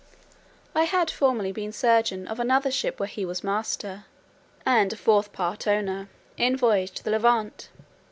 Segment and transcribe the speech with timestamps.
[0.73, 4.05] I had formerly been surgeon of another ship where he was master,
[4.65, 7.69] and a fourth part owner, in a voyage to the Levant.